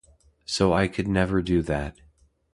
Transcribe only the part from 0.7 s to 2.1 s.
I could never do that.